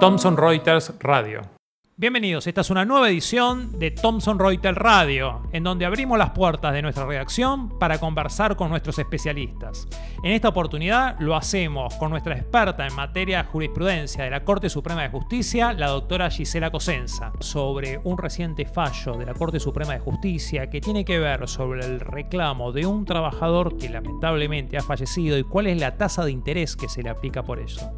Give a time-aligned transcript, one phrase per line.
[0.00, 1.57] Thomson Reuters Radio.
[2.00, 6.72] Bienvenidos, esta es una nueva edición de Thomson Reuters Radio, en donde abrimos las puertas
[6.72, 9.88] de nuestra redacción para conversar con nuestros especialistas.
[10.22, 14.70] En esta oportunidad lo hacemos con nuestra experta en materia de jurisprudencia de la Corte
[14.70, 19.94] Suprema de Justicia, la doctora Gisela Cosenza, sobre un reciente fallo de la Corte Suprema
[19.94, 24.82] de Justicia que tiene que ver sobre el reclamo de un trabajador que lamentablemente ha
[24.82, 27.90] fallecido y cuál es la tasa de interés que se le aplica por eso.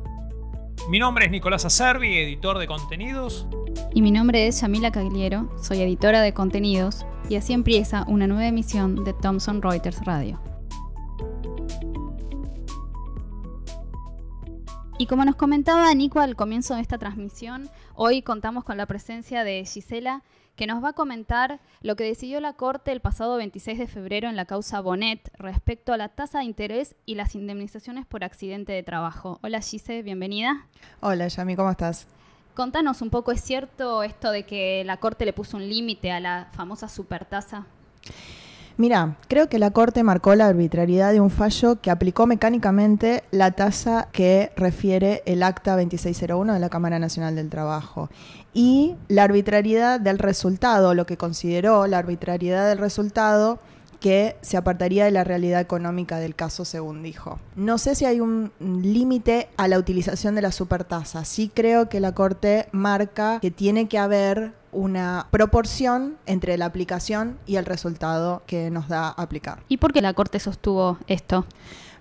[0.90, 3.46] Mi nombre es Nicolás Acerbi, editor de contenidos.
[3.94, 8.48] Y mi nombre es Yamila Cagliero, soy editora de contenidos y así empieza una nueva
[8.48, 10.40] emisión de Thomson Reuters Radio.
[15.00, 19.44] Y como nos comentaba Nico al comienzo de esta transmisión, hoy contamos con la presencia
[19.44, 20.22] de Gisela,
[20.56, 24.28] que nos va a comentar lo que decidió la Corte el pasado 26 de febrero
[24.28, 28.74] en la causa Bonet respecto a la tasa de interés y las indemnizaciones por accidente
[28.74, 29.38] de trabajo.
[29.42, 30.66] Hola Gise, bienvenida.
[31.00, 32.06] Hola Yami, ¿cómo estás?
[32.54, 36.20] Contanos un poco, ¿es cierto esto de que la Corte le puso un límite a
[36.20, 37.64] la famosa supertasa?
[38.76, 43.50] Mira, creo que la Corte marcó la arbitrariedad de un fallo que aplicó mecánicamente la
[43.50, 48.08] tasa que refiere el Acta 2601 de la Cámara Nacional del Trabajo
[48.54, 53.58] y la arbitrariedad del resultado, lo que consideró la arbitrariedad del resultado
[54.00, 57.38] que se apartaría de la realidad económica del caso, según dijo.
[57.54, 61.24] No sé si hay un límite a la utilización de la supertasa.
[61.24, 67.38] Sí creo que la Corte marca que tiene que haber una proporción entre la aplicación
[67.46, 69.62] y el resultado que nos da aplicar.
[69.68, 71.46] ¿Y por qué la Corte sostuvo esto?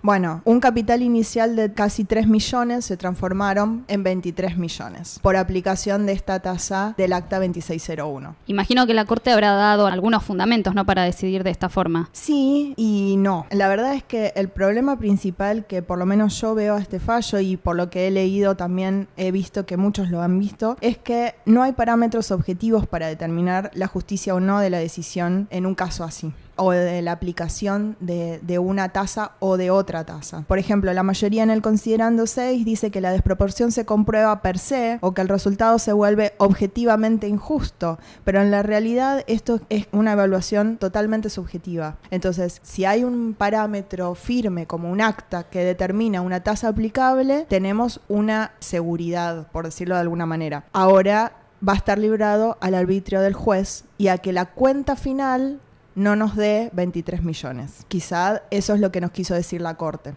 [0.02, 6.06] Bueno, un capital inicial de casi 3 millones se transformaron en 23 millones por aplicación
[6.06, 8.34] de esta tasa del acta 2601.
[8.46, 12.08] Imagino que la Corte habrá dado algunos fundamentos, ¿no?, para decidir de esta forma.
[12.12, 13.44] Sí y no.
[13.50, 16.98] La verdad es que el problema principal que por lo menos yo veo a este
[16.98, 20.78] fallo y por lo que he leído también he visto que muchos lo han visto,
[20.80, 25.46] es que no hay parámetros objetivos para determinar la justicia o no de la decisión
[25.50, 30.44] en un caso así o de la aplicación de, una tasa o de otra tasa.
[30.46, 34.58] Por ejemplo, la mayoría en el considerando 6 dice que la desproporción se comprueba per
[34.58, 39.86] se o que el resultado se vuelve objetivamente injusto, pero en la realidad esto es
[39.92, 41.96] una evaluación totalmente subjetiva.
[42.10, 48.00] Entonces, si hay un parámetro firme como un acta que determina una tasa aplicable, tenemos
[48.08, 50.64] una seguridad, por decirlo de alguna manera.
[50.72, 51.32] Ahora
[51.66, 55.60] va a estar librado al arbitrio del juez y a que la cuenta final
[55.94, 57.84] no nos dé 23 millones.
[57.88, 60.14] Quizá eso es lo que nos quiso decir la Corte.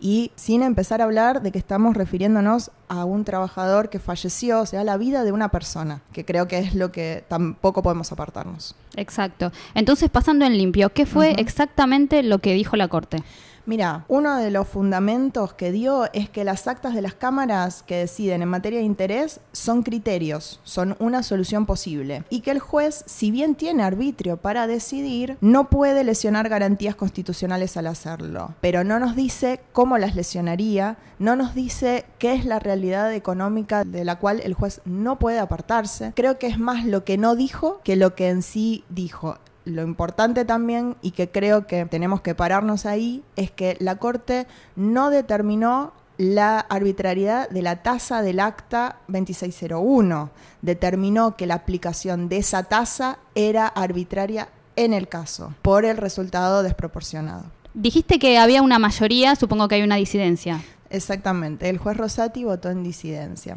[0.00, 4.66] Y sin empezar a hablar de que estamos refiriéndonos a un trabajador que falleció, o
[4.66, 8.74] sea, la vida de una persona, que creo que es lo que tampoco podemos apartarnos.
[8.96, 9.52] Exacto.
[9.74, 13.22] Entonces, pasando en limpio, ¿qué fue exactamente lo que dijo la Corte?
[13.66, 17.96] Mira, uno de los fundamentos que dio es que las actas de las cámaras que
[17.96, 22.22] deciden en materia de interés son criterios, son una solución posible.
[22.30, 27.76] Y que el juez, si bien tiene arbitrio para decidir, no puede lesionar garantías constitucionales
[27.76, 28.54] al hacerlo.
[28.60, 33.82] Pero no nos dice cómo las lesionaría, no nos dice qué es la realidad económica
[33.82, 36.12] de la cual el juez no puede apartarse.
[36.14, 39.82] Creo que es más lo que no dijo que lo que en sí dijo lo
[39.82, 44.46] importante también, y que creo que tenemos que pararnos ahí, es que la Corte
[44.76, 50.30] no determinó la arbitrariedad de la tasa del acta 2601.
[50.62, 56.62] Determinó que la aplicación de esa tasa era arbitraria en el caso, por el resultado
[56.62, 57.44] desproporcionado.
[57.74, 60.62] Dijiste que había una mayoría, supongo que hay una disidencia.
[60.90, 63.56] Exactamente, el juez Rosati votó en disidencia.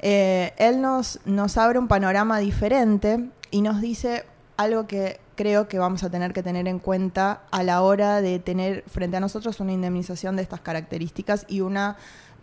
[0.00, 4.24] Eh, él nos, nos abre un panorama diferente y nos dice
[4.56, 8.40] algo que creo que vamos a tener que tener en cuenta a la hora de
[8.40, 11.96] tener frente a nosotros una indemnización de estas características y una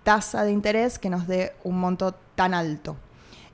[0.04, 2.96] tasa de interés que nos dé un monto tan alto.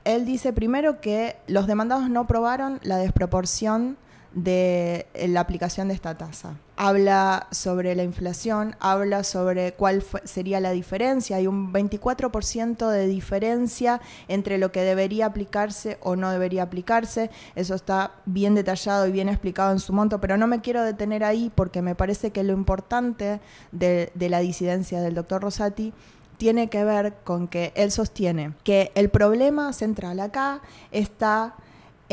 [0.04, 3.98] Él dice primero que los demandados no probaron la desproporción
[4.34, 6.56] de la aplicación de esta tasa.
[6.76, 11.36] Habla sobre la inflación, habla sobre cuál sería la diferencia.
[11.36, 17.30] Hay un 24% de diferencia entre lo que debería aplicarse o no debería aplicarse.
[17.54, 21.22] Eso está bien detallado y bien explicado en su monto, pero no me quiero detener
[21.22, 23.40] ahí porque me parece que lo importante
[23.70, 25.92] de la disidencia del doctor Rosati
[26.36, 30.60] tiene que ver con que él sostiene que el problema central acá
[30.90, 31.54] está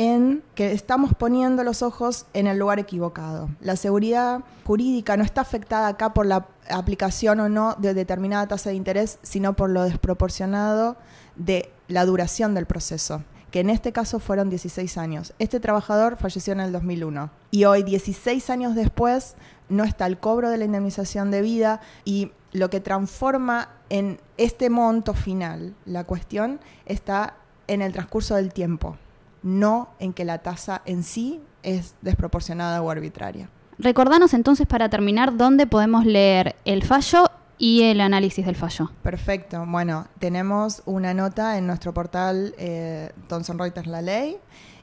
[0.01, 3.51] en que estamos poniendo los ojos en el lugar equivocado.
[3.59, 8.71] La seguridad jurídica no está afectada acá por la aplicación o no de determinada tasa
[8.71, 10.97] de interés, sino por lo desproporcionado
[11.35, 13.21] de la duración del proceso,
[13.51, 15.35] que en este caso fueron 16 años.
[15.37, 19.35] Este trabajador falleció en el 2001 y hoy, 16 años después,
[19.69, 24.71] no está el cobro de la indemnización de vida y lo que transforma en este
[24.71, 27.35] monto final la cuestión está
[27.67, 28.97] en el transcurso del tiempo,
[29.43, 33.49] no en que la tasa en sí es desproporcionada o arbitraria.
[33.77, 38.91] Recordanos entonces para terminar dónde podemos leer el fallo y el análisis del fallo.
[39.03, 39.63] Perfecto.
[39.67, 44.37] Bueno, tenemos una nota en nuestro portal eh, Thomson Reuters La Ley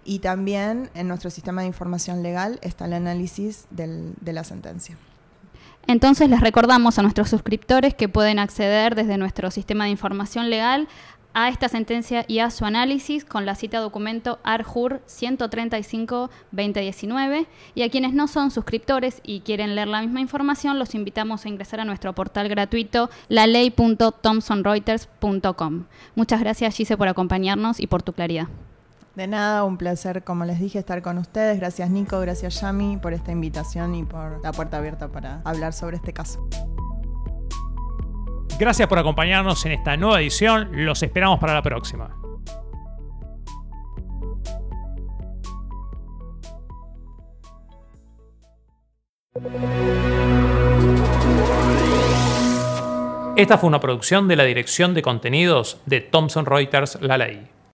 [0.05, 4.97] y también en nuestro sistema de información legal está el análisis del- de la sentencia.
[5.87, 10.87] Entonces les recordamos a nuestros suscriptores que pueden acceder desde nuestro sistema de información legal
[11.35, 17.91] a esta sentencia y a su análisis con la cita documento ARJUR 135-2019 y a
[17.91, 21.85] quienes no son suscriptores y quieren leer la misma información los invitamos a ingresar a
[21.85, 25.85] nuestro portal gratuito laley.thomsonreuters.com.
[26.15, 28.49] Muchas gracias Gise por acompañarnos y por tu claridad.
[29.15, 31.59] De nada, un placer, como les dije, estar con ustedes.
[31.59, 35.97] Gracias Nico, gracias Yami por esta invitación y por la puerta abierta para hablar sobre
[35.97, 36.49] este caso.
[38.59, 40.71] Gracias por acompañarnos en esta nueva edición.
[40.73, 42.17] Los esperamos para la próxima.
[53.37, 57.58] Esta fue una producción de la Dirección de Contenidos de Thomson Reuters La Ley.